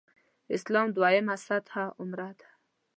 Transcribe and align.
اسلام 0.55 0.87
دویمه 0.97 1.35
سطح 1.45 1.73
عمره 1.99 2.29
ده. 2.39 2.47